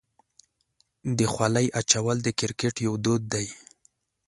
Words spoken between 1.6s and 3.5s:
اچول د کرکټ یو دود دی.